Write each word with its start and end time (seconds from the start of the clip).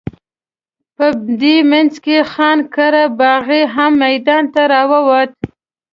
په 0.95 1.05
دې 1.41 1.55
منځ 1.71 1.93
کې 2.03 2.17
خان 2.31 2.59
قره 2.73 3.03
باغي 3.19 3.61
هم 3.75 3.91
میدان 4.03 4.43
ته 4.53 4.61
راووت. 4.71 5.31